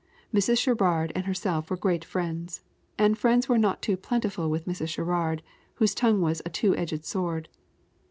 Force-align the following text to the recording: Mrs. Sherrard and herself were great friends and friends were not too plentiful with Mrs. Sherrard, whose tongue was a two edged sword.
Mrs. 0.33 0.57
Sherrard 0.57 1.11
and 1.13 1.25
herself 1.27 1.69
were 1.69 1.77
great 1.77 2.03
friends 2.03 2.63
and 2.97 3.15
friends 3.19 3.47
were 3.47 3.59
not 3.59 3.83
too 3.83 3.95
plentiful 3.95 4.49
with 4.49 4.65
Mrs. 4.65 4.87
Sherrard, 4.89 5.43
whose 5.75 5.93
tongue 5.93 6.21
was 6.21 6.41
a 6.43 6.49
two 6.49 6.75
edged 6.75 7.05
sword. 7.05 7.49